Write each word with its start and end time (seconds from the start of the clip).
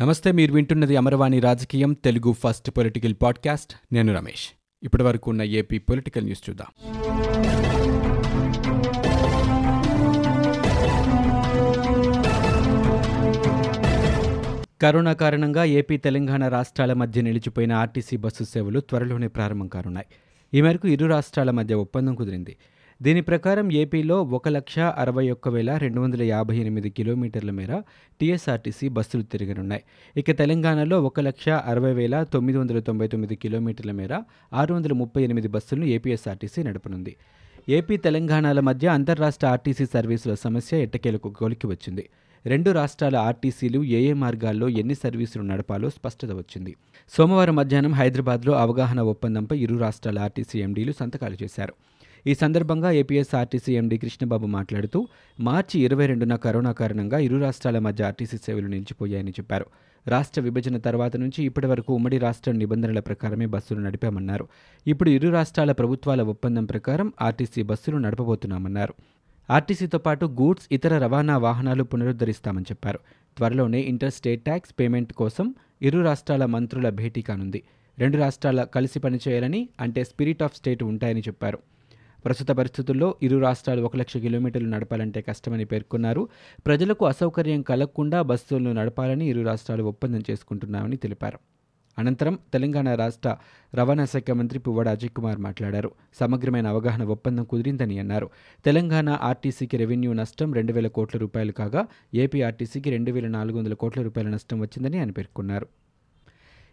నమస్తే 0.00 0.32
మీరు 0.32 0.52
వింటున్నది 0.52 0.96
అమరవాణి 0.96 1.40
రాజకీయం 1.40 1.92
తెలుగు 1.92 2.32
ఫస్ట్ 2.32 2.70
పొలిటికల్ 2.70 3.14
పాడ్కాస్ట్. 3.22 3.94
నేను 3.94 4.14
రమేష్. 4.14 4.48
ఇప్పటి 4.82 5.02
వరకు 5.02 5.30
ఉన్న 5.30 5.42
ఏపీ 5.42 5.78
పొలిటికల్ 5.78 6.24
న్యూస్ 6.24 6.50
చూద్దాం. 6.50 6.66
కరోనా 14.82 15.12
కారణంగా 15.12 15.64
ఏపీ 15.64 15.96
తెలంగాణ 15.96 16.48
రాష్ట్రాల 16.48 16.92
మధ్య 16.92 17.20
నిలిచిపోయిన 17.20 17.72
ఆర్టీసీ 17.72 18.16
బస్సు 18.16 18.44
సేవలు 18.44 18.80
త్వరలోనే 18.80 19.28
ప్రారంభం 19.28 19.68
కానున్నాయి. 19.68 20.06
ఈ 20.54 20.60
మేరకు 20.60 20.88
ఇరు 20.88 21.06
రాష్ట్రాల 21.06 21.50
మధ్య 21.50 21.74
ఒప్పందం 21.74 22.14
కుదిరింది. 22.14 22.56
దీని 23.02 23.20
ప్రకారం 23.20 23.72
ఏపీలో 23.72 24.22
ఒక 24.22 24.48
లక్ష 24.48 24.78
అరవై 24.78 25.30
ఒక్క 25.30 25.48
వేల 25.48 25.76
రెండు 25.76 26.00
వందల 26.00 26.22
యాభై 26.22 26.56
ఎనిమిది 26.56 26.90
కిలోమీటర్ల 26.90 27.50
మేర 27.50 27.82
టీఎస్ఆర్టీసీ 28.20 28.88
బస్సులు 28.88 29.22
తిరగనున్నాయి. 29.22 29.82
ఇక 30.16 30.30
తెలంగాణలో 30.30 31.02
ఒక 31.02 31.20
లక్ష 31.20 31.48
అరవై 31.48 31.92
వేల 31.92 32.22
తొమ్మిది 32.22 32.58
వందల 32.58 32.78
తొంభై 32.78 33.08
తొమ్మిది 33.08 33.36
కిలోమీటర్ల 33.36 33.92
మేర 33.92 34.22
ఆరు 34.52 34.74
వందల 34.74 34.92
ముప్పై 34.92 35.22
ఎనిమిది 35.22 35.48
బస్సులను 35.48 35.84
ఏపీఎస్ఆర్టీసీ 35.84 36.62
నడపనుంది. 36.62 37.16
ఏపీ 37.68 37.96
తెలంగాణల 37.96 38.60
మధ్య 38.60 38.88
అంతర్రాష్ట్ర 38.88 39.46
ఆర్టీసీ 39.46 39.86
సర్వీసుల 39.86 40.34
సమస్య 40.34 40.82
ఎట్టకేలకు 40.82 41.30
కొలికి 41.30 41.66
వచ్చింది. 41.66 42.08
రెండు 42.46 42.70
రాష్ట్రాల 42.70 43.16
ఆర్టీసీలు 43.16 43.84
ఏ 43.84 44.00
ఏ 44.10 44.12
మార్గాల్లో 44.12 44.68
ఎన్ని 44.68 44.94
సర్వీసులు 44.94 45.42
నడపాలో 45.42 45.90
స్పష్టత 45.90 46.30
వచ్చింది. 46.32 46.76
సోమవారం 47.16 47.56
మధ్యాహ్నం 47.56 47.92
హైదరాబాద్లో 47.92 48.52
అవగాహన 48.52 49.00
ఒప్పందంపై 49.00 49.58
ఇరు 49.58 49.76
రాష్ట్రాల 49.76 50.18
ఆర్టీసీ 50.18 50.58
ఎండీలు 50.58 50.92
సంతకాలు 50.92 51.38
చేశారు. 51.42 51.74
ఈ 52.26 52.34
సందర్భంగా 52.34 52.90
ఏపీఎస్ఆర్టీసీ 52.90 53.72
ఎండీ 53.76 53.98
కృష్ణబాబు 53.98 54.46
మాట్లాడుతూ 54.46 55.08
మార్చి 55.40 55.80
ఇరవై 55.80 56.06
రెండున 56.06 56.34
కరోనా 56.36 56.72
కారణంగా 56.72 57.18
ఇరు 57.18 57.36
రాష్ట్రాల 57.40 57.78
మధ్య 57.78 58.04
ఆర్టీసీ 58.04 58.36
సేవలు 58.36 58.66
నిలిచిపోయాయని 58.66 59.30
చెప్పారు. 59.30 59.66
రాష్ట్ర 60.08 60.40
విభజన 60.40 60.78
తర్వాత 60.78 61.16
నుంచి 61.16 61.44
ఇప్పటి 61.44 61.66
వరకు 61.66 61.94
ఉమ్మడి 61.94 62.18
రాష్ట్ర 62.18 62.52
నిబంధనల 62.52 63.00
ప్రకారమే 63.00 63.46
బస్సులు 63.46 63.80
నడిపామన్నారు. 63.80 64.48
ఇప్పుడు 64.86 65.10
ఇరు 65.10 65.28
రాష్ట్రాల 65.28 65.72
ప్రభుత్వాల 65.72 66.22
ఒప్పందం 66.22 66.64
ప్రకారం 66.64 67.12
ఆర్టీసీ 67.22 67.62
బస్సులు 67.62 67.96
నడపబోతున్నామన్నారు. 67.96 68.94
ఆర్టీసీతో 69.50 69.98
పాటు 69.98 70.26
గూడ్స్ 70.26 70.68
ఇతర 70.72 70.98
రవాణా 70.98 71.38
వాహనాలు 71.38 71.82
పునరుద్ధరిస్తామని 71.82 72.64
చెప్పారు. 72.64 72.98
త్వరలోనే 73.36 73.80
ఇంటర్ 73.80 74.12
స్టేట్ 74.12 74.44
ట్యాక్స్ 74.44 74.74
పేమెంట్ 74.80 75.12
కోసం 75.12 75.54
ఇరు 75.82 76.02
రాష్ట్రాల 76.02 76.44
మంత్రుల 76.46 76.88
భేటీ 76.88 77.22
కానుంది. 77.22 77.62
రెండు 77.98 78.16
రాష్ట్రాల 78.18 78.64
కలిసి 78.64 78.98
పనిచేయాలని 78.98 79.68
అంటే 79.80 80.04
స్పిరిట్ 80.04 80.42
ఆఫ్ 80.42 80.56
స్టేట్ 80.56 80.82
ఉంటాయని 80.82 81.20
చెప్పారు. 81.20 81.58
ప్రస్తుత 82.26 82.50
పరిస్థితుల్లో 82.50 83.14
ఇరు 83.22 83.38
రాష్ట్రాలు 83.38 83.82
ఒక 83.82 83.96
లక్ష 83.96 84.16
కిలోమీటర్లు 84.16 84.68
నడపాలంటే 84.68 85.20
కష్టమని 85.20 85.64
పేర్కొన్నారు. 85.64 86.28
ప్రజలకు 86.66 87.06
అసౌకర్యం 87.06 87.62
కలగకుండా 87.62 88.22
బస్సులను 88.22 88.72
నడపాలని 88.72 89.28
ఇరు 89.28 89.42
రాష్ట్రాలు 89.42 89.82
ఒప్పందం 89.82 90.22
చేసుకుంటున్నామని 90.30 90.96
తెలిపారు. 90.96 91.38
అనంతరం 91.98 92.38
తెలంగాణ 92.52 92.94
రాష్ట్ర 92.94 93.36
రవాణా 93.74 94.04
శాఖ 94.04 94.30
మంత్రి 94.30 94.58
పువ్వాడ 94.58 94.88
అజయ్ 94.88 95.10
కుమార్ 95.10 95.38
మాట్లాడారు. 95.38 95.90
సమగ్రమైన 96.20 96.66
అవగాహన 96.66 97.02
ఒప్పందం 97.02 97.44
కుదిరిందని 97.44 97.98
అన్నారు. 97.98 98.30
తెలంగాణ 98.64 99.08
ఆర్టీసీకి 99.08 99.76
రెవెన్యూ 99.76 100.12
నష్టం 100.12 100.54
రెండు 100.54 100.72
వేల 100.72 100.86
కోట్ల 100.86 101.18
రూపాయలు 101.18 101.52
కాగా 101.52 101.86
ఏపీ 102.14 102.42
ఆర్టీసీకి 102.42 102.90
రెండు 102.90 103.10
వేల 103.10 103.28
నాలుగు 103.28 103.58
వందల 103.58 103.74
కోట్ల 103.74 104.02
రూపాయల 104.02 104.28
నష్టం 104.28 104.60
వచ్చిందని 104.60 104.98
ఆయన 104.98 105.10
పేర్కొన్నారు. 105.10 105.66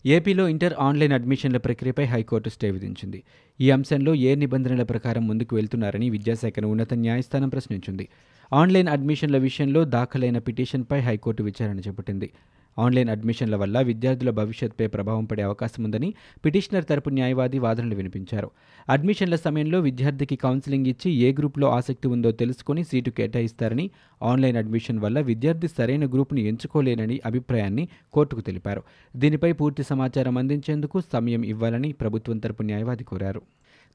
ఏపీలో 0.05 0.47
ఇంటర్ 0.47 0.73
ఆన్లైన్ 0.79 1.13
అడ్మిషన్ల 1.13 1.57
ప్రక్రియపై 1.57 2.05
హైకోర్టు 2.05 2.49
స్టే 2.49 2.71
విధించింది. 2.71 3.23
ఈ 3.61 3.71
అంశంలో 3.71 4.15
ఏ 4.15 4.35
నిబంధనల 4.35 4.83
ప్రకారం 4.83 5.27
ముందుకు 5.27 5.55
వెళ్తున్నారని 5.55 6.09
విద్యాశాఖను 6.09 6.67
ఉన్నత 6.67 6.93
న్యాయస్థానం 6.93 7.49
ప్రశ్నించింది. 7.49 8.09
ఆన్లైన్ 8.53 8.87
అడ్మిషన్ల 8.87 9.37
విషయంలో 9.37 9.83
దాఖలైన 9.85 10.37
పిటిషన్పై 10.37 10.99
హైకోర్టు 10.99 11.43
విచారణ 11.43 11.79
చేపట్టింది. 11.79 12.31
ఆన్లైన్ 12.79 13.09
అడ్మిషన్ల 13.09 13.55
వల్ల 13.55 13.81
విద్యార్థుల 13.81 14.29
భవిష్యత్పై 14.29 14.87
ప్రభావం 14.87 15.25
పడే 15.25 15.43
అవకాశం 15.43 15.83
ఉందని 15.83 16.13
పిటిషనర్ 16.45 16.85
తరపు 16.85 17.09
న్యాయవాది 17.09 17.59
వాదనలు 17.59 17.95
వినిపించారు. 17.95 18.51
అడ్మిషన్ల 18.89 19.35
సమయంలో 19.35 19.79
విద్యార్థికి 19.79 20.35
కౌన్సిలింగ్ 20.35 20.87
ఇచ్చి 20.87 21.11
ఏ 21.11 21.33
గ్రూప్లో 21.33 21.69
ఆసక్తి 21.69 22.07
ఉందో 22.07 22.31
తెలుసుకుని 22.31 22.83
సీటు 22.83 23.09
కేటాయిస్తారని 23.09 23.89
ఆన్లైన్ 24.23 24.57
అడ్మిషన్ 24.57 24.99
వల్ల 24.99 25.19
విద్యార్థి 25.19 25.67
సరైన 25.67 26.05
గ్రూప్ను 26.05 26.39
ఎంచుకోలేనని 26.39 27.21
అభిప్రాయాన్ని 27.25 27.87
కోర్టుకు 28.13 28.41
తెలిపారు. 28.41 28.83
దీనిపై 29.17 29.51
పూర్తి 29.51 29.83
సమాచారం 29.83 30.37
అందించేందుకు 30.37 31.01
సమయం 31.13 31.43
ఇవ్వాలని 31.43 31.91
ప్రభుత్వం 31.91 32.37
తరపు 32.37 32.63
న్యాయవాది 32.63 33.03
కోరారు. 33.03 33.41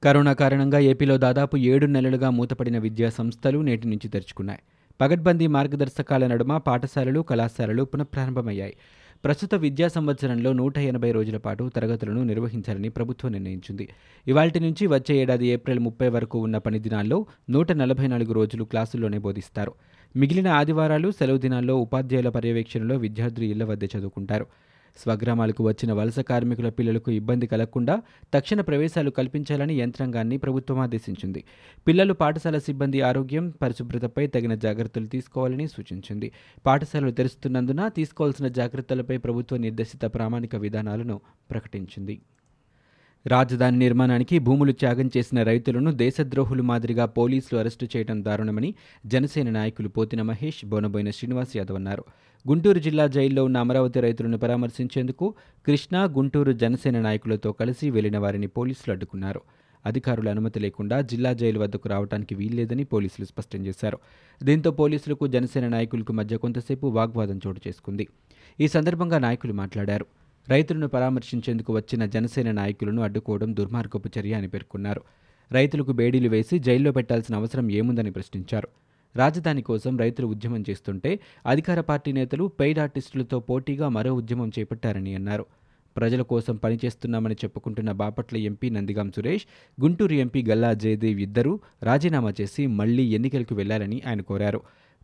కరోనా 0.03 0.33
కారణంగా 0.33 0.79
ఏపీలో 0.79 1.19
దాదాపు 1.19 1.57
ఏడు 1.57 1.87
నెలలుగా 1.87 2.31
మూతపడిన 2.31 2.79
విద్యా 2.79 3.11
సంస్థలు 3.11 3.59
నేటి 3.59 3.89
నుంచి 3.89 4.09
తెరుచుకున్నాయి. 4.09 4.59
పగడ్బందీ 5.01 5.47
మార్గదర్శకాల 5.47 6.27
నడుమ 6.27 6.57
పాఠశాలలు 6.57 7.21
కళాశాలలు 7.21 7.83
పునఃప్రారంభమయ్యాయి. 7.83 8.77
ప్రస్తుత 9.25 9.55
విద్యా 9.55 9.89
సంవత్సరంలో 9.89 10.53
నూట 10.53 10.79
ఎనభై 10.79 11.13
రోజుల 11.13 11.37
పాటు 11.37 11.71
తరగతులను 11.77 12.23
నిర్వహించాలని 12.25 12.89
ప్రభుత్వం 12.89 13.33
నిర్ణయించింది. 13.33 13.89
ఇవాల్టి 14.27 14.61
నుంచి 14.61 14.87
వచ్చే 14.87 15.17
ఏడాది 15.17 15.47
ఏప్రిల్ 15.47 15.79
ముప్పై 15.79 16.09
వరకు 16.09 16.39
ఉన్న 16.39 16.59
పని 16.59 16.79
దినాల్లో 16.79 17.27
నూట 17.51 17.73
నలభై 17.73 18.07
నాలుగు 18.07 18.33
రోజులు 18.33 18.65
క్లాసుల్లోనే 18.65 19.19
బోధిస్తారు. 19.19 19.73
మిగిలిన 20.17 20.49
ఆదివారాలు 20.49 21.11
సెలవు 21.11 21.39
దినాల్లో 21.39 21.77
ఉపాధ్యాయుల 21.77 22.29
పర్యవేక్షణలో 22.29 22.97
విద్యార్థులు 22.97 23.45
ఇళ్ళ 23.45 23.65
వద్ద 23.65 23.85
చదువుకుంటారు. 23.85 24.47
స్వగ్రామాలకు 24.99 25.65
వచ్చిన 25.65 25.93
వలస 25.93 26.19
కార్మికుల 26.19 26.69
పిల్లలకు 26.69 27.11
ఇబ్బంది 27.11 27.47
కలగకుండా 27.47 28.03
తక్షణ 28.35 28.61
ప్రవేశాలు 28.61 29.11
కల్పించాలని 29.11 29.75
యంత్రాంగాన్ని 29.75 30.37
ప్రభుత్వం 30.37 30.79
ఆదేశించింది. 30.79 31.45
పిల్లలు 31.87 32.13
పాఠశాల 32.13 32.59
సిబ్బంది 32.59 33.01
ఆరోగ్యం 33.01 33.53
పరిశుభ్రతపై 33.63 34.27
తగిన 34.27 34.55
జాగ్రత్తలు 34.55 35.07
తీసుకోవాలని 35.07 35.69
సూచించింది. 35.69 36.33
పాఠశాలలు 36.67 37.11
తెరుస్తున్నందున 37.11 37.89
తీసుకోవాల్సిన 37.89 38.49
జాగ్రత్తలపై 38.49 39.17
ప్రభుత్వ 39.17 39.57
నిర్దేశిత 39.57 40.05
ప్రామాణిక 40.05 40.57
విధానాలను 40.57 41.21
ప్రకటించింది. 41.51 42.21
రాజధాని 43.27 43.77
నిర్మాణానికి 43.77 44.39
భూములు 44.39 44.73
త్యాగం 44.73 45.11
చేసిన 45.17 45.43
రైతులను 45.43 45.93
దేశద్రోహులు 45.93 46.63
మాదిరిగా 46.63 47.05
పోలీసులు 47.05 47.59
అరెస్టు 47.59 47.87
చేయడం 47.97 48.25
దారుణమని 48.25 48.75
జనసేన 49.07 49.51
నాయకులు 49.51 49.89
పోతిన 49.89 50.23
మహేష్ 50.23 50.65
బోనబోయిన 50.65 51.11
శ్రీనివాస్ 51.11 51.57
యాదవ్ 51.57 51.77
అన్నారు. 51.77 52.05
గుంటూరు 52.47 52.79
జిల్లా 52.79 53.07
జైల్లో 53.07 53.45
ఉన్న 53.45 53.57
అమరావతి 53.57 54.01
రైతులను 54.01 54.39
పరామర్శించేందుకు 54.39 55.35
కృష్ణా 55.67 56.05
గుంటూరు 56.05 56.53
జనసేన 56.53 57.01
నాయకులతో 57.01 57.53
కలిసి 57.53 57.91
వెళ్ళిన 57.91 58.19
వారిని 58.19 58.47
పోలీసులు 58.47 58.93
అడ్డుకున్నారు. 58.93 59.41
అధికారుల 59.87 60.29
అనుమతి 60.29 60.61
లేకుండా 60.61 61.01
జిల్లా 61.01 61.33
జైలు 61.33 61.59
వద్దకు 61.61 61.89
రావడానికి 61.89 62.35
వీల్లేదని 62.35 62.85
పోలీసులు 62.85 63.27
స్పష్టం 63.27 63.67
చేశారు. 63.67 63.99
దీంతో 64.43 64.71
పోలీసులకు 64.71 65.27
జనసేన 65.27 65.69
నాయకులకు 65.69 66.13
మధ్య 66.13 66.37
కొంతసేపు 66.37 66.87
వాగ్వాదం 66.87 67.41
చోటు 67.47 67.61
చేసుకుంది. 67.69 68.09
ఈ 68.61 68.69
సందర్భంగా 68.69 69.19
నాయకులు 69.19 69.53
మాట్లాడారు. 69.53 70.07
రైతులను 70.49 70.89
పరామర్శించేందుకు 70.89 71.73
వచ్చిన 71.73 72.05
జనసేన 72.07 72.51
నాయకులను 72.51 73.03
అడ్డుకోవడం 73.03 73.57
దుర్మార్గపు 73.57 74.09
చర్య 74.19 74.35
అని 74.35 74.49
పేర్కొన్నారు. 74.49 75.03
రైతులకు 75.53 75.93
బేడీలు 75.93 76.29
వేసి 76.29 76.59
జైల్లో 76.59 76.93
పెట్టాల్సిన 76.93 77.35
అవసరం 77.35 77.71
ఏముందని 77.71 78.11
ప్రశ్నించారు. 78.11 78.69
రాజధాని 79.17 79.63
కోసం 79.63 79.99
రైతులు 79.99 80.27
ఉద్యమం 80.27 80.65
చేస్తుంటే 80.71 81.21
అధికార 81.47 81.81
పార్టీ 81.81 82.13
నేతలు 82.13 82.45
పెయిడ్ 82.45 82.79
ఆర్టిస్టులతో 82.79 83.41
పోటీగా 83.41 83.89
మరో 83.89 84.15
ఉద్యమం 84.15 84.51
చేపట్టారని 84.59 85.15
అన్నారు. 85.15 85.47
ప్రజల 85.97 86.23
కోసం 86.23 86.57
పనిచేస్తున్నామని 86.57 87.35
చెప్పుకుంటున్న 87.35 87.93
బాపట్ల 87.93 88.37
ఎంపీ 88.37 88.71
నందిగాం 88.71 89.13
సురేష్ 89.17 89.47
గుంటూరు 89.81 90.13
ఎంపీ 90.13 90.43
గల్లా 90.43 90.75
జయదేవ్ 90.75 91.21
ఇద్దరూ 91.21 91.61
రాజీనామా 91.83 92.35
చేసి 92.41 92.67
మళ్ళీ 92.67 93.03
ఎన్నికలకు 93.03 93.55
వెళ్ళాలని 93.55 94.03
ఆయన 94.07 94.21
కోరారు. 94.21 94.61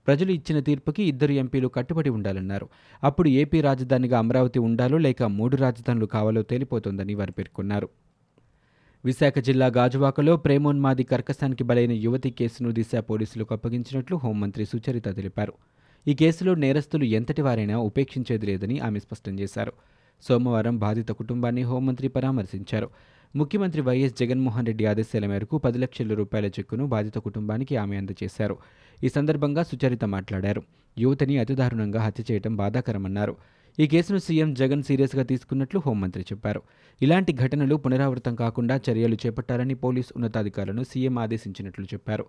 ప్రజలు 0.06 0.32
ఇచ్చిన 0.32 0.60
తీర్పుకి 0.60 1.02
ఇద్దరు 1.02 1.32
ఎంపీలు 1.32 1.68
కట్టుబడి 1.68 2.10
ఉండాలన్నారు. 2.10 2.68
అప్పుడు 3.02 3.28
ఏపీ 3.28 3.60
రాజధానిగా 3.60 4.18
అమరావతి 4.18 4.58
ఉండాలో 4.58 4.98
లేక 4.98 5.22
మూడు 5.22 5.56
రాజధానులు 5.56 6.06
కావాలో 6.06 6.42
తేలిపోతుందని 6.42 7.14
వారు 7.14 7.32
పేర్కొన్నారు. 7.32 7.88
విశాఖ 9.04 9.38
జిల్లా 9.38 9.66
గాజువాకలో 9.66 10.36
ప్రేమోన్మాది 10.36 11.02
కర్కశానికి 11.02 11.64
బలైన 11.64 11.92
యువతి 11.92 12.30
కేసును 12.30 12.70
దిశ 12.72 12.96
పోలీసులకు 12.96 13.54
అప్పగించినట్లు 13.54 14.16
హోంమంత్రి 14.16 14.64
సుచరిత 14.64 15.16
తెలిపారు. 15.16 15.52
ఈ 16.08 16.14
కేసులో 16.14 16.54
నేరస్తులు 16.54 17.04
ఎంతటి 17.04 17.42
వారైనా 17.42 17.78
ఉపేక్షించేది 17.78 18.46
లేదని 18.46 18.80
ఆమె 18.80 18.98
స్పష్టం 18.98 19.38
చేశారు. 19.40 19.72
సోమవారం 20.22 20.78
బాధిత 20.78 21.08
కుటుంబాన్ని 21.08 21.62
హోంమంత్రి 21.62 22.08
పరామర్శించారు. 22.08 22.90
ముఖ్యమంత్రి 23.36 23.82
వైఎస్ 23.82 24.14
జగన్మోహన్ 24.20 24.66
రెడ్డి 24.66 24.86
ఆదేశాల 24.86 25.26
మేరకు 25.26 25.58
పది 25.58 25.78
లక్షల 25.78 26.14
రూపాయల 26.14 26.46
చెక్కును 26.46 26.86
బాధిత 26.86 27.14
కుటుంబానికి 27.18 27.76
ఆమె 27.76 27.96
అందజేశారు. 27.96 28.56
ఈ 29.04 29.08
సందర్భంగా 29.08 29.62
సుచరిత 29.62 30.04
మాట్లాడారు. 30.04 30.62
యువతిని 30.98 31.38
అతిదారుణంగా 31.38 32.00
హత్య 32.00 32.24
చేయడం 32.30 32.56
బాధాకరమన్నారు. 32.56 33.36
ఈ 33.78 33.86
కేసును 33.86 34.18
సీఎం 34.18 34.54
జగన్ 34.54 34.82
సీరియస్గా 34.82 35.22
తీసుకున్నట్లు 35.22 35.82
హోంమంత్రి 35.86 36.22
చెప్పారు. 36.22 36.62
ఇలాంటి 37.02 37.32
ఘటనలు 37.32 37.74
పునరావృతం 37.74 38.34
కాకుండా 38.34 38.80
చర్యలు 38.90 39.14
చేపట్టాలని 39.14 39.74
పోలీసు 39.74 40.12
ఉన్నతాధికారులను 40.16 40.82
సీఎం 40.82 41.18
ఆదేశించినట్లు 41.18 41.84
చెప్పారు. 41.84 42.26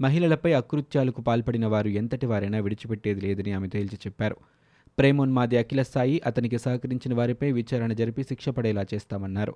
మహిళలపై 0.00 0.52
అకృత్యాలకు 0.52 1.20
పాల్పడిన 1.20 1.66
వారు 1.66 1.88
ఎంతటి 1.88 2.26
వారైనా 2.26 2.58
విడిచిపెట్టేది 2.58 3.20
లేదని 3.20 3.52
ఆమె 3.52 3.68
తేల్చి 3.68 3.98
చెప్పారు. 4.06 4.36
ప్రేమోన్మాది 4.98 5.56
అఖిల 5.56 5.82
స్థాయి 5.82 6.20
అతనికి 6.26 6.58
సహకరించిన 6.58 7.14
వారిపై 7.14 7.52
విచారణ 7.52 7.92
జరిపి 7.92 8.22
శిక్ష 8.22 8.48
పడేలా 8.48 8.86
చేస్తామన్నారు. 8.94 9.54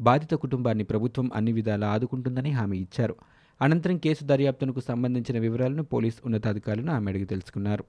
బాధిత 0.00 0.34
కుటుంబాన్ని 0.34 0.84
ప్రభుత్వం 0.84 1.30
అన్ని 1.34 1.52
విధాలా 1.52 1.88
ఆదుకుంటుందని 1.88 2.50
హామీ 2.50 2.78
ఇచ్చారు. 2.78 3.16
అనంతరం 3.62 3.96
కేసు 3.96 4.24
దర్యాప్తునకు 4.24 4.80
సంబంధించిన 4.80 5.38
వివరాలను 5.38 5.82
పోలీసు 5.82 6.20
ఉన్నతాధికారులను 6.24 6.92
ఆమె 6.92 7.10
అడిగి 7.10 7.24
తెలుసుకున్నారు. 7.24 7.84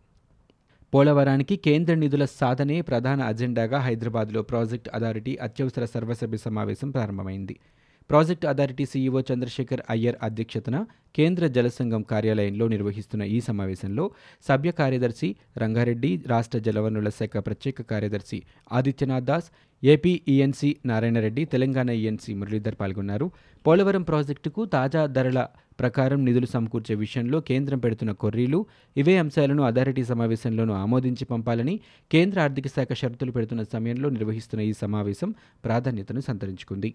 పోలవరానికి 0.93 1.55
కేంద్ర 1.57 1.93
నిధుల 1.93 2.25
సాధనే 2.25 2.81
ప్రధాన 2.81 3.21
అజెండాగా 3.21 3.79
హైదరాబాద్లో 3.79 4.41
ప్రాజెక్ట్ 4.41 4.89
అథారిటీ 4.93 5.33
అత్యవసర 5.41 5.85
సర్వసభ్య 5.85 6.37
సమావేశం 6.37 6.89
ప్రారంభమైంది. 6.89 7.55
Project 8.09 8.45
authority 8.45 8.85
CEO 8.85 9.19
Chandrasekhar 9.29 9.81
Iyer 9.89 10.17
అధ్యక్షతన 10.23 10.77
కేంద్ర 11.15 11.47
జలసంఘం 11.47 12.01
కార్యాలయంలో 12.01 12.65
నిర్వహిస్తున్న 12.67 13.23
ఈ 13.35 13.37
సమావేశంలో 13.41 14.05
సభ్య 14.47 14.71
కార్యదర్శి 14.71 15.35
రంగారెడ్డి 15.57 16.11
రాష్ట్ర 16.27 16.59
జలవనరుల 16.59 17.09
శాఖ 17.09 17.37
ప్రత్యేక 17.37 17.81
కార్యదర్శి 17.91 18.39
Adityanath 18.71 19.25
Das 19.25 19.47
AP 19.83 20.21
ENC 20.27 20.69
Narayana Reddy 20.85 21.45
Telangana 21.45 21.89
ENC 22.01 22.33
Muralidhar 22.33 22.77
పాల్గొన్నారు. 22.81 23.27
పోలవరం 23.65 24.03
ప్రాజెక్టుకు 24.03 24.65
తాజా 24.75 25.05
ధరల 25.17 25.41
ప్రకారం 25.79 26.19
నిధులు 26.25 26.45
సమకూర్చే 26.45 26.95
విషయంలో 26.95 27.39
కేంద్రం 27.41 27.79
పెడుతున్న 27.79 28.11
కొర్రీలు 28.11 28.59
ఇవే 28.95 29.15
అంశాలను 29.17 29.63
అథారిటీ 29.63 30.03
సమావేశంలోనూ 30.03 30.73
ఆమోదించి 30.73 31.25
పంపాలని 31.25 31.75
కేంద్ర 32.11 32.39
ఆర్థిక 32.39 32.67
శాఖ 32.67 32.93
షరతులు 32.93 33.31
పెడుతున్న 33.31 33.63
సమయంలో 33.73 34.09
నిర్వహిస్తున్న 34.09 34.63
ఈ 34.63 34.73
సమావేశం 34.83 35.31
ప్రాధాన్యతను 35.65 36.21
సంతరించుకుంది. 36.21 36.91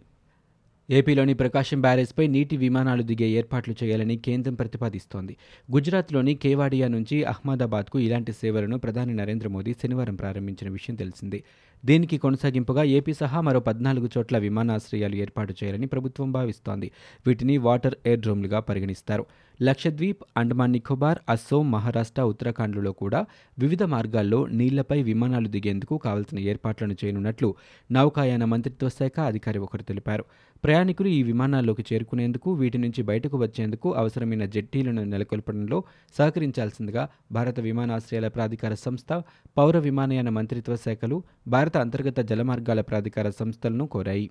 ఏపీలోని 0.90 1.34
ప్రకాశం 1.34 1.80
బ్యారేజ్పై 1.80 2.26
నీటి 2.26 2.56
విమానాలు 2.56 3.02
దిగే 3.02 3.28
ఏర్పాట్లు 3.30 3.74
చేయాలని 3.82 4.16
కేంద్రం 4.16 4.54
ప్రతిపాదిస్తోంది. 4.54 5.36
గుజరాత్లోని 5.74 6.34
కేవాడియా 6.34 6.88
నుంచి 6.88 7.24
అహ్మదాబాద్కు 7.24 7.98
ఇలాంటి 7.98 8.32
సేవలను 8.32 8.78
ప్రధాని 8.78 9.14
నరేంద్ర 9.14 9.48
మోదీ 9.48 9.72
శనివారం 9.72 10.14
ప్రారంభించిన 10.14 10.70
విషయం 10.70 10.96
తెలిసిందే. 10.96 11.44
దీనికి 11.84 12.18
కొనసాగింపుగా 12.18 12.82
ఏపీ 12.84 13.12
సహా 13.14 13.40
మరో 13.40 13.60
పద్నాలుగు 13.60 14.08
చోట్ల 14.16 14.38
విమానాశ్రయాలు 14.38 15.16
ఏర్పాటు 15.16 15.54
చేయాలని 15.58 15.86
ప్రభుత్వం 15.86 16.32
భావిస్తోంది. 16.32 16.90
వీటిని 17.26 17.56
వాటర్ 17.58 17.96
ఎయిర్ 18.06 18.20
డ్రోమ్లుగా 18.20 18.60
పరిగణిస్తారు. 18.60 19.24
లక్షద్వీప్ 19.60 20.22
అండమాన్ 20.36 20.72
నికోబార్ 20.72 21.18
అస్సోం 21.28 21.70
మహారాష్ట్ర 21.70 22.22
ఉత్తరాఖండ్లలో 22.22 22.92
కూడా 22.92 23.26
వివిధ 23.58 23.82
మార్గాల్లో 23.82 24.46
నీళ్ళపై 24.46 25.02
విమానాలు 25.02 25.48
దిగేందుకు 25.48 25.96
కావలసిన 25.96 26.38
ఏర్పాట్లను 26.38 26.96
చేయనున్నట్లు 27.04 27.54
నౌకాయాన 27.90 28.44
మంత్రిత్వ 28.44 28.88
శాఖ 28.88 29.20
అధికారి 29.20 29.58
ఒకరు 29.58 29.82
తెలిపారు. 29.82 30.24
ప్రయాణికులు 30.64 31.08
ఈ 31.08 31.22
విమానాల్లోకి 31.22 31.84
చేరుకునేందుకు 31.92 32.52
వీటి 32.52 32.78
నుంచి 32.78 33.02
బయటకు 33.02 33.36
వచ్చేందుకు 33.38 33.94
అవసరమైన 33.94 34.44
జెట్టీలను 34.44 35.04
నెలకొల్పడంలో 35.04 35.78
సహకరించాల్సిందిగా 36.16 37.08
భారత 37.32 37.60
విమానాశ్రయాల 37.60 38.28
ప్రాధికార 38.28 38.74
సంస్థ 38.74 39.22
పౌర 39.56 39.78
విమానయాన 39.78 40.28
మంత్రిత్వ 40.28 40.76
శాఖలు 40.76 41.18
భారత 41.48 41.69
అంతర్గత 41.76 42.20
జలమార్గాల 42.20 42.80
ప్రాధికార 42.80 43.30
సంస్థలను 43.30 43.86
కోరాయి. 43.86 44.30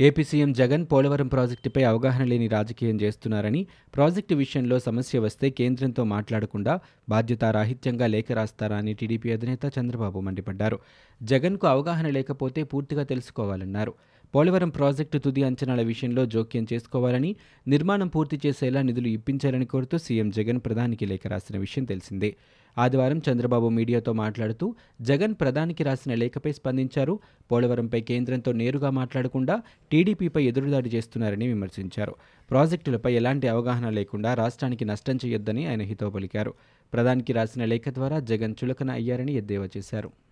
ఏపీ 0.00 0.24
సీఎం 0.24 0.52
జగన్ 0.52 0.86
పోలవరం 0.92 1.26
ప్రాజెక్టుపై 1.26 1.82
అవగాహన 1.82 2.24
లేని 2.24 2.48
రాజకీయం 2.48 3.00
చేస్తున్నారని 3.00 3.66
ప్రాజెక్టు 3.94 4.34
విషయంలో 4.34 4.78
సమస్య 4.78 5.18
వస్తే 5.18 5.50
కేంద్రంతో 5.50 6.04
మాట్లాడకుండా 6.04 6.80
బాధ్యతారాహిత్యంగా 7.08 8.06
లేఖ 8.06 8.32
రాస్తారా 8.32 8.76
అని 8.76 8.94
టీడీపీ 8.94 9.32
అధినేత 9.32 9.78
చంద్రబాబు 9.78 10.20
మండిపడ్డారు. 10.20 10.80
జగన్కు 11.22 11.66
అవగాహన 11.66 12.08
లేకపోతే 12.08 12.62
పూర్తిగా 12.62 13.02
తెలుసుకోవాలన్నారు. 13.02 13.94
పోలవరం 14.34 14.68
ప్రాజెక్టు 14.68 15.18
తుది 15.18 15.42
అంచనాల 15.42 15.82
విషయంలో 15.82 16.26
జోక్యం 16.26 16.66
చేసుకోవాలని 16.72 17.36
నిర్మాణం 17.68 18.08
పూర్తి 18.08 18.40
చేసేలా 18.46 18.82
నిధులు 18.82 19.08
ఇప్పించాలని 19.08 19.64
కోరుతూ 19.64 19.98
సీఎం 19.98 20.30
జగన్ 20.30 20.58
ప్రధానికి 20.58 21.06
లేఖ 21.06 21.26
రాసిన 21.26 21.58
విషయం 21.58 21.84
తెలిసిందే. 21.84 22.36
ఆదివారం 22.78 23.22
చంద్రబాబు 23.30 23.68
మీడియాతో 23.68 24.12
మాట్లాడుతూ 24.12 24.74
జగన్ 25.00 25.34
ప్రధానికి 25.40 25.84
రాసిన 25.84 26.14
లేఖపై 26.14 26.52
స్పందించారు. 26.52 27.18
పోలవరంపై 27.52 28.00
కేంద్రంతో 28.00 28.52
నేరుగా 28.52 28.90
మాట్లాడకుండా 28.90 29.62
టీడీపీపై 29.92 30.44
ఎదురుదాడి 30.44 30.88
చేస్తున్నారని 30.88 31.46
విమర్శించారు. 31.46 32.14
ప్రాజెక్టులపై 32.50 33.14
ఎలాంటి 33.14 33.48
అవగాహన 33.48 33.88
లేకుండా 33.90 34.34
రాష్ట్రానికి 34.34 34.84
నష్టం 34.84 35.16
చేయొద్దని 35.16 35.66
ఆయన 35.66 35.82
హితవు 35.82 36.10
పలికారు. 36.10 36.54
ప్రధానికి 36.92 37.32
రాసిన 37.32 37.64
లేఖ 37.64 37.88
ద్వారా 37.88 38.20
జగన్ 38.20 38.54
చులకన 38.64 38.90
అయ్యారని 38.90 39.32
ఎద్దేవా 39.32 39.68
చేశారు. 39.76 40.25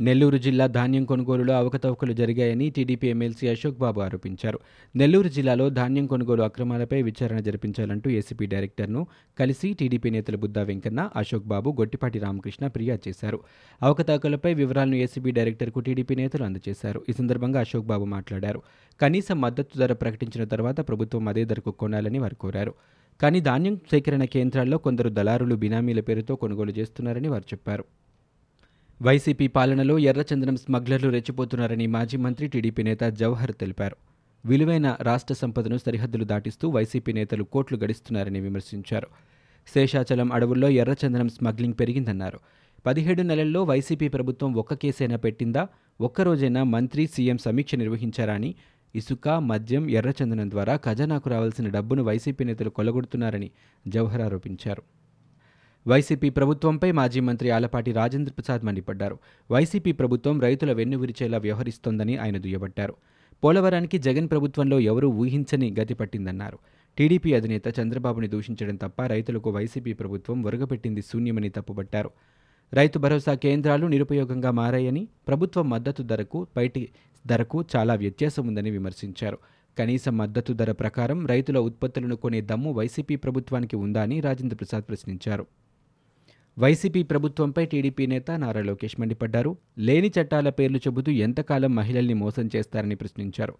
నెల్లూరు 0.00 0.38
జిల్లా 0.38 0.66
ధాన్యం 0.66 1.04
కొనుగోలులో 1.04 1.54
అవకతవకలు 1.54 2.12
జరిగాయని 2.12 2.70
టీడీపీ 2.70 3.08
ఎమ్మెల్సీ 3.08 3.48
అశోక్ 3.48 3.78
బాబు 3.78 4.00
ఆరోపించారు. 4.00 4.58
నెల్లూరు 4.96 5.28
జిల్లాలో 5.28 5.70
ధాన్యం 5.70 6.06
కొనుగోలు 6.06 6.42
అక్రమాలపై 6.42 7.02
విచారణ 7.02 7.38
జరిపించాలంటూ 7.38 8.10
ఏసీపీ 8.10 8.46
డైరెక్టర్ను 8.46 9.06
కలిసి 9.38 9.72
టీడీపీ 9.72 10.10
నేతలు 10.10 10.36
బుద్దా 10.36 10.62
వెంకన్న 10.62 11.10
అశోక్ 11.16 11.44
బాబు 11.44 11.70
గొట్టిపాటి 11.70 12.18
రామకృష్ణ 12.18 12.68
ఫిర్యాదు 12.68 13.08
చేశారు. 13.08 13.40
అవకతవకలపై 13.82 14.54
వివరాలను 14.54 14.94
ఏసీబీ 14.94 15.30
డైరెక్టర్కు 15.30 15.80
టీడీపీ 15.80 16.14
నేతలు 16.14 16.44
అందజేశారు. 16.44 17.04
ఈ 17.08 17.12
సందర్భంగా 17.12 17.60
అశోక్ 17.60 17.86
బాబు 17.86 18.04
మాట్లాడారు. 18.04 18.62
కనీస 19.00 19.32
మద్దతు 19.32 19.78
ధర 19.78 19.92
ప్రకటించిన 19.92 20.44
తర్వాత 20.44 20.80
ప్రభుత్వం 20.80 21.28
అదే 21.28 21.44
ధరకు 21.44 21.70
కొనాలని 21.70 22.18
వారు 22.18 22.34
కోరారు. 22.34 22.74
కానీ 23.20 23.40
ధాన్యం 23.40 23.76
సేకరణ 23.90 24.24
కేంద్రాల్లో 24.24 24.78
కొందరు 24.78 25.08
దళారులు 25.08 25.54
బినామీల 25.54 26.00
పేరుతో 26.00 26.36
కొనుగోలు 26.36 26.70
చేస్తున్నారని 26.70 27.28
వారు 27.28 27.44
చెప్పారు. 27.52 27.84
వైసీపీ 29.02 29.46
పాలనలో 29.46 29.98
ఎర్రచందనం 29.98 30.56
స్మగ్లర్లు 30.56 31.08
రెచ్చిపోతున్నారని 31.08 31.86
మాజీ 31.86 32.16
మంత్రి 32.16 32.48
టీడీపీ 32.48 32.82
నేత 32.82 33.04
జవహర్ 33.04 33.52
తెలిపారు. 33.52 33.96
విలువైన 34.46 34.96
రాష్ట్ర 35.00 35.34
సంపదను 35.34 35.78
సరిహద్దులు 35.78 36.24
దాటిస్తూ 36.24 36.68
వైసీపీ 36.68 37.12
నేతలు 37.12 37.44
కోట్లు 37.44 37.78
గడిస్తున్నారని 37.78 38.40
విమర్శించారు. 38.40 39.06
శేషాచలం 39.74 40.32
అడవుల్లో 40.32 40.68
ఎర్రచందనం 40.68 41.28
స్మగ్లింగ్ 41.28 41.74
పెరిగిందన్నారు. 41.80 42.40
పదిహేడు 42.86 43.22
నెలల్లో 43.22 43.62
వైసీపీ 43.62 44.08
ప్రభుత్వం 44.08 44.54
ఒక్క 44.54 44.74
కేసైనా 44.74 45.16
పెట్టిందా? 45.16 45.68
ఒక్కరోజైనా 46.00 46.64
మంత్రి 46.64 47.06
సీఎం 47.06 47.38
సమీక్ష 47.38 47.74
నిర్వహించారా 47.74 48.34
అని 48.34 48.54
ఇసుక 48.94 49.28
మద్యం 49.28 49.90
ఎర్రచందనం 49.90 50.50
ద్వారా 50.50 50.76
ఖజానాకు 50.76 51.30
రావాల్సిన 51.30 51.68
డబ్బును 51.68 52.02
వైసీపీ 52.02 52.44
నేతలు 52.44 52.70
కొల్లగొడుతున్నారని 52.70 53.50
జవహర్ 53.88 54.20
ఆరోపించారు. 54.20 54.82
వైసీపీ 55.88 56.30
ప్రభుత్వంపై 56.30 56.92
మాజీ 56.92 57.20
మంత్రి 57.20 57.50
ఆలపాటి 57.50 57.92
రాజేంద్ర 57.92 58.32
ప్రసాద్ 58.32 58.64
మండిపడ్డారు. 58.64 59.18
వైసీపీ 59.50 59.92
ప్రభుత్వం 59.92 60.40
రైతుల 60.40 60.72
వెన్ను 60.72 60.98
విరిచేలా 60.98 61.38
వ్యవహరిస్తోందని 61.38 62.16
ఆయన 62.16 62.38
దుయ్యబట్టారు. 62.38 62.94
పోలవరానికి 63.44 63.98
జగన్ 63.98 64.30
ప్రభుత్వంలో 64.30 64.80
ఎవరూ 64.80 65.08
ఊహించని 65.08 65.74
గతి 65.80 65.94
పట్టిందన్నారు. 65.94 66.58
టీడీపీ 66.98 67.34
అధినేత 67.34 67.80
చంద్రబాబుని 67.80 68.28
దూషించడం 68.28 68.76
తప్ప 68.76 69.02
రైతులకు 69.02 69.50
వైసీపీ 69.50 69.92
ప్రభుత్వం 69.92 70.42
ఒరగపెట్టింది 70.42 71.02
శూన్యమని 71.02 71.48
తప్పుబట్టారు. 71.48 72.10
రైతు 72.72 72.98
భరోసా 72.98 73.34
కేంద్రాలు 73.34 73.86
నిరుపయోగంగా 73.86 74.50
మారాయని 74.50 75.08
ప్రభుత్వ 75.28 75.62
మద్దతు 75.62 76.02
ధరకు 76.02 76.46
బయటి 76.56 76.88
ధరకు 77.26 77.64
చాలా 77.76 77.94
వ్యత్యాసం 77.94 78.46
ఉందని 78.46 78.70
విమర్శించారు. 78.70 79.38
కనీస 79.78 80.08
మద్దతు 80.08 80.52
ధర 80.52 80.72
ప్రకారం 80.72 81.26
రైతుల 81.26 81.58
ఉత్పత్తులను 81.58 82.16
కొనే 82.16 82.40
దమ్ము 82.40 82.72
వైసీపీ 82.72 83.16
ప్రభుత్వానికి 83.16 83.76
ఉందా 83.76 84.02
అని 84.02 84.20
రాజేంద్ర 84.20 84.56
ప్రసాద్ 84.56 84.84
ప్రశ్నించారు. 84.88 85.46
వైసీపీ 86.58 87.02
ప్రభుత్వంపై 87.02 87.66
టీడీపీ 87.66 88.06
నేత 88.06 88.30
నారా 88.30 88.62
లోకేష్ 88.62 89.00
మండిపడ్డారు. 89.00 89.56
లేని 89.78 90.12
చట్టాల 90.20 90.48
పేర్లు 90.48 90.78
చెబుతూ 90.78 91.12
ఎంతకాలం 91.12 91.74
మహిళల్ని 91.74 92.14
మోసం 92.14 92.50
చేస్తారని 92.56 92.94
ప్రశ్నించారు. 92.94 93.54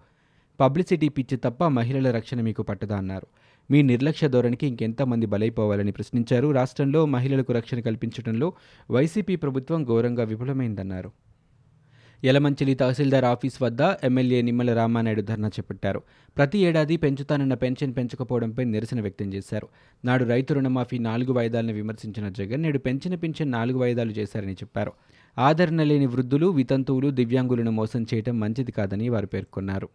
పబ్లిసిటీ 0.61 1.09
పిచ్చి 1.09 1.37
తప్ప 1.37 1.65
మహిళల 1.65 2.11
రక్షణ 2.11 2.41
మీకు 2.41 2.63
పట్టదా 2.63 2.97
అన్నారు. 2.97 3.27
మీ 3.71 3.83
నిర్లక్ష్య 3.83 4.29
ధోరణికి 4.29 4.67
ఇంకెంతమంది 4.67 5.27
బలైపోవాలని 5.27 5.93
ప్రశ్నించారు. 5.93 6.53
రాష్ట్రంలో 6.53 7.07
మహిళలకు 7.07 7.53
రక్షణ 7.53 7.81
కల్పించడంలో 7.81 8.53
వైసీపీ 8.91 9.37
ప్రభుత్వం 9.37 9.85
ఘోరంగా 9.85 10.25
విఫలమైందన్నారు. 10.25 11.13
యలమంచిలి 12.25 12.75
తహసీల్దార్ 12.75 13.25
ఆఫీస్ 13.25 13.63
వద్ద 13.63 13.81
ఎమ్మెల్యే 13.81 14.43
నిమ్మల 14.43 14.75
రామానాయుడు 14.75 15.23
ధర్నా 15.23 15.49
చేపట్టారు. 15.49 16.03
ప్రతి 16.37 16.59
ఏడాది 16.59 16.97
పెంచుతానన్న 16.97 17.55
పెన్షన్ 17.55 17.97
పెంచకపోవడంపై 17.97 18.65
నిరసన 18.65 19.01
వ్యక్తం 19.01 19.33
చేశారు. 19.33 19.69
నాడు 20.05 20.25
రైతు 20.25 20.55
రుణమాఫీ 20.55 20.99
నాలుగు 20.99 21.33
వాయిదాలను 21.33 21.73
విమర్శించిన 21.73 22.29
జగన్ 22.29 22.63
నేడు 22.63 22.79
పెంచిన 22.79 23.15
పింఛన్ 23.15 23.51
నాలుగు 23.51 23.79
వాయిదాలు 23.79 24.11
చేశారని 24.11 24.53
చెప్పారు. 24.53 24.93
ఆదరణ 25.39 25.83
లేని 25.83 26.07
వృద్ధులు 26.07 26.47
వితంతువులు 26.47 27.11
దివ్యాంగులను 27.11 27.71
మోసం 27.71 28.07
చేయడం 28.15 28.41
మంచిది 28.41 28.73
కాదని 28.73 29.09
వారు 29.09 29.27
పేర్కొన్నారు. 29.27 29.89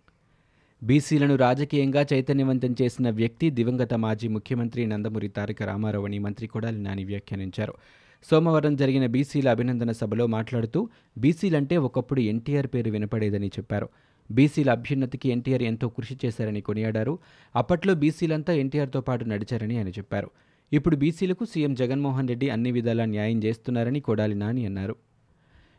బీసీలను 0.84 1.36
రాజకీయంగా 1.36 2.06
చైతన్యవంతం 2.14 2.76
చేసిన 2.82 3.10
వ్యక్తి 3.10 3.50
దివంగత 3.50 3.94
మాజీ 3.94 4.28
ముఖ్యమంత్రి 4.28 4.88
నందమూరి 4.88 5.28
తారక 5.28 5.64
రామారావు 5.64 6.06
అని 6.06 6.20
మంత్రి 6.20 6.48
కొడాలి 6.48 6.78
నాని 6.78 7.04
వ్యాఖ్యానించారు. 7.04 7.74
సోమవారం 8.24 8.76
జరిగిన 8.76 9.06
బీసీల 9.06 9.50
అభినందన 9.50 9.92
సభలో 9.92 10.28
మాట్లాడుతూ 10.28 10.90
బీసీలంటే 11.18 11.78
ఒకప్పుడు 11.78 12.20
ఎన్టీఆర్ 12.20 12.68
పేరు 12.68 12.92
వినపడేదని 12.92 13.48
చెప్పారు. 13.48 13.90
బీసీల 14.32 14.70
అభ్యున్నతికి 14.72 15.30
ఎన్టీఆర్ 15.30 15.64
ఎంతో 15.64 15.90
కృషి 15.90 16.18
చేశారని 16.26 16.62
కొనియాడారు. 16.62 17.20
అప్పట్లో 17.56 17.94
బీసీలంతా 17.94 18.54
ఎన్టీఆర్తో 18.54 19.02
పాటు 19.02 19.26
నడిచారని 19.26 19.78
ఆయన 19.78 19.90
చెప్పారు. 19.90 20.30
ఇప్పుడు 20.74 20.96
బీసీలకు 20.96 21.46
సీఎం 21.46 21.74
జగన్మోహన్ 21.74 22.28
రెడ్డి 22.28 22.50
అన్ని 22.50 22.72
విధాలా 22.72 23.06
న్యాయం 23.06 23.44
చేస్తున్నారని 23.44 24.00
కొడాలి 24.00 24.36
నాని 24.36 24.66
అన్నారు. 24.66 24.96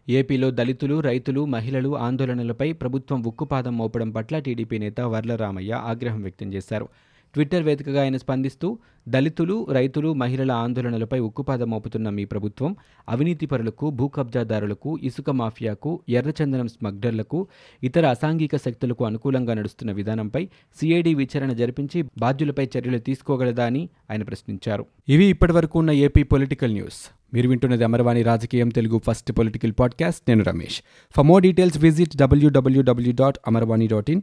ఏపీలో 0.09 0.50
దళితులు 0.50 1.00
రైతులు 1.00 1.44
మహిళలు 1.44 1.97
ఆందోళనలపై 1.97 2.73
ప్రభుత్వం 2.73 3.23
ఉక్కుపాదం 3.23 3.78
మోపడం 3.78 4.11
పట్ల 4.11 4.38
టీడీపీ 4.38 4.78
నేత 4.78 5.00
వర్లరామయ్య 5.00 5.73
ఆగ్రహం 5.73 6.23
వ్యక్తం 6.23 6.54
చేశారు. 6.54 6.88
ట్విట్టర్ 7.34 7.62
వేదికగా 7.62 8.02
ఆయన 8.02 8.16
స్పందిస్తూ 8.16 8.78
దళితులు 9.08 9.66
రైతులు 9.72 10.12
మహిళల 10.12 10.52
ఆందోళనలపై 10.52 11.18
ఉక్కుపాద 11.18 11.62
మోపుతున్న 11.62 12.08
మీ 12.08 12.25
ప్రభుత్వం 12.25 12.76
అవినీతిపరులకు 13.08 13.90
భూ 13.90 14.08
కబ్జాదారులకు 14.08 14.99
ఇసుక 15.02 15.30
మాఫియాకు 15.30 16.00
ఎర్రచందనం 16.08 16.68
స్మగ్లర్లకు 16.68 17.46
ఇతర 17.82 18.06
అసాంఘిక 18.06 18.56
శక్తులకు 18.56 19.04
అనుకూలంగా 19.04 19.54
నడుస్తున్న 19.54 19.92
విధానంపై 19.92 20.49
సిఐడి 20.80 21.14
విచారణ 21.14 21.52
జరిపించి 21.52 22.02
బాధ్యులపై 22.02 22.68
చర్యలు 22.78 22.99
తీసుకోగలదా 22.99 23.64
అని 23.64 23.88
ఆయన 24.10 24.22
ప్రశ్నించారు. 24.22 24.87
ఇవి 25.08 25.25
ఇప్పటివరకు 25.25 25.78
ఉన్న 25.78 25.90
ఏపీ 25.90 26.22
పొలిటికల్ 26.22 26.72
న్యూస్. 26.72 27.10
మీరు 27.34 27.49
వింటున్నది 27.49 27.84
అమరవాణి 27.84 28.22
రాజకీయం 28.22 28.68
తెలుగు 28.68 29.00
ఫస్ట్ 29.06 29.32
పొలిటికల్ 29.32 29.72
పాడ్కాస్ట్. 29.80 30.22
నేను 30.28 30.44
Ramesh. 30.44 30.82
For 31.16 31.26
more 31.26 31.42
details 31.42 31.78
visit 31.78 32.16
WWW 32.16 33.12
dot 33.12 33.38
Amarvani 33.46 33.87
dot 33.87 34.10
in 34.10 34.22